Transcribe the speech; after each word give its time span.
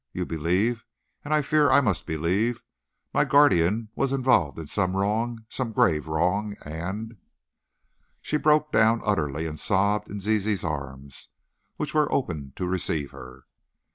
You 0.13 0.25
believe, 0.25 0.83
and 1.23 1.31
I 1.31 1.43
fear 1.43 1.69
I 1.69 1.79
must 1.79 2.07
believe, 2.07 2.63
my 3.13 3.23
guardian 3.23 3.89
was 3.93 4.11
involved 4.11 4.57
in 4.57 4.65
some 4.65 4.97
wrong, 4.97 5.45
some 5.47 5.73
grave 5.73 6.07
wrong 6.07 6.55
and" 6.65 7.17
She 8.23 8.37
broke 8.37 8.71
down 8.71 9.01
utterly 9.05 9.45
and 9.45 9.59
sobbed 9.59 10.09
in 10.09 10.19
Zizi's 10.19 10.63
arms 10.63 11.29
which 11.77 11.93
were 11.93 12.11
opened 12.11 12.55
to 12.55 12.65
receive 12.67 13.11
her. 13.11 13.45